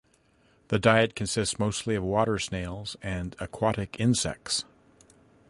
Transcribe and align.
The 0.69 0.79
diet 0.79 1.15
consists 1.15 1.59
mostly 1.59 1.93
of 1.93 2.01
water 2.03 2.39
snails 2.39 2.97
and 3.03 3.35
aquatic 3.39 3.99
insects. 3.99 4.65